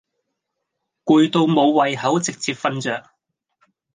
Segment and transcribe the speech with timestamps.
[1.03, 3.07] 攰到無胃口直接瞓著